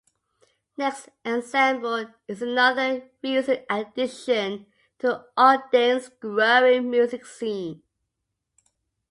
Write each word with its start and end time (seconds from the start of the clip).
NextEnsemble 0.79 2.11
is 2.27 2.41
another 2.41 3.11
recent 3.21 3.63
addition 3.69 4.65
to 4.97 5.25
Ogden's 5.37 6.09
growing 6.19 6.89
music 6.89 7.23
scene. 7.23 7.83